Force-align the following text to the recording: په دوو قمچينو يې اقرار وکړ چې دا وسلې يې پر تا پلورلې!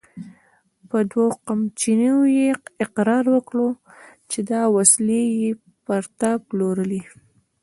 په 0.89 0.97
دوو 1.11 1.25
قمچينو 1.47 2.13
يې 2.37 2.47
اقرار 2.85 3.25
وکړ 3.35 3.57
چې 4.31 4.39
دا 4.51 4.63
وسلې 4.75 5.21
يې 5.39 5.49
پر 5.85 6.03
تا 6.19 6.31
پلورلې! 6.47 7.01